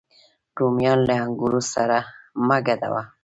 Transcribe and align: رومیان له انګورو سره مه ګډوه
رومیان 0.59 0.99
له 1.07 1.13
انګورو 1.23 1.61
سره 1.73 1.97
مه 2.47 2.57
ګډوه 2.65 3.03